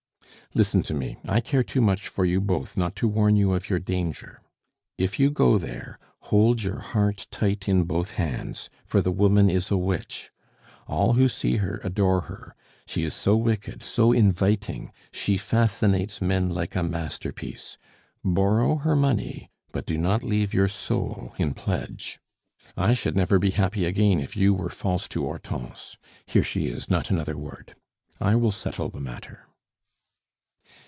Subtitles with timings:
[0.53, 3.69] "Listen to me; I care too much for you both not to warn you of
[3.69, 4.41] your danger.
[4.97, 9.71] If you go there, hold your heart tight in both hands, for the woman is
[9.71, 10.29] a witch.
[10.89, 12.53] All who see her adore her;
[12.85, 14.91] she is so wicked, so inviting!
[15.13, 17.77] She fascinates men like a masterpiece.
[18.21, 22.19] Borrow her money, but do not leave your soul in pledge.
[22.75, 25.95] I should never be happy again if you were false to Hortense
[26.25, 26.89] here she is!
[26.89, 27.73] not another word!
[28.19, 29.47] I will settle the matter."